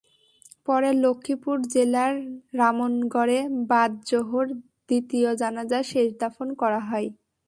[0.65, 2.13] পরে লক্ষ্মীপুর জেলার
[2.59, 3.39] রামনগরে
[3.69, 4.47] বাদ জোহর
[4.87, 7.07] দ্বিতীয় জানাজা শেষে দাফন করা হয়।